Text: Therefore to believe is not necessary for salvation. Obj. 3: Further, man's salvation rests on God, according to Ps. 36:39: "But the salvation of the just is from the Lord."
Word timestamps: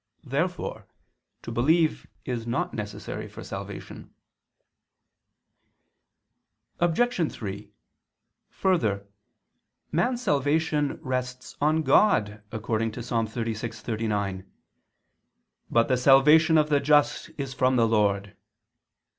Therefore 0.23 0.87
to 1.43 1.51
believe 1.51 2.07
is 2.25 2.47
not 2.47 2.73
necessary 2.73 3.27
for 3.27 3.43
salvation. 3.43 4.15
Obj. 6.79 7.31
3: 7.31 7.71
Further, 8.49 9.05
man's 9.91 10.23
salvation 10.23 10.97
rests 11.03 11.55
on 11.61 11.83
God, 11.83 12.41
according 12.51 12.91
to 12.93 13.01
Ps. 13.01 13.11
36:39: 13.11 14.43
"But 15.69 15.87
the 15.87 15.97
salvation 15.97 16.57
of 16.57 16.69
the 16.69 16.79
just 16.79 17.29
is 17.37 17.53
from 17.53 17.75
the 17.75 17.87
Lord." 17.87 18.35